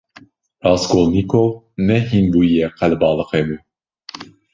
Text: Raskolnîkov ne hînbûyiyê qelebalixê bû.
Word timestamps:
Raskolnîkov 0.65 1.49
ne 1.87 1.97
hînbûyiyê 2.09 2.67
qelebalixê 2.77 3.41
bû. 3.47 3.55